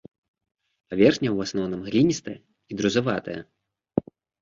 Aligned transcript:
Паверхня 0.93 1.29
ў 1.33 1.37
асноўным 1.49 1.81
гліністая 1.91 2.37
і 2.41 2.73
друзаватая. 2.83 3.41